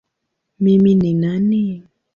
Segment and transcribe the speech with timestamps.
[0.59, 1.83] Mimi ni nani?